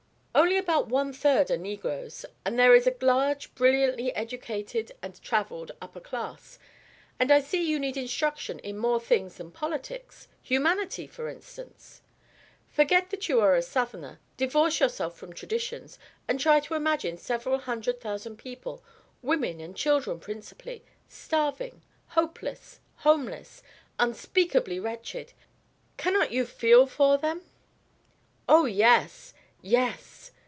[0.33, 5.73] "Only about one third are negroes and there is a large brilliantly educated and travelled
[5.81, 6.57] upper class.
[7.19, 12.01] And I see you need instruction in more things than politics, humanity, for instance.
[12.69, 17.57] Forget that you are a Southerner, divorce yourself from traditions, and try to imagine several
[17.57, 18.81] hundred thousand people
[19.21, 23.61] women and children, principally starving, hopeless, homeless,
[23.99, 25.33] unspeakably wretched.
[25.97, 27.43] Cannot you feel for them?"
[28.47, 29.33] "Oh, yes!
[29.63, 30.31] Yes!"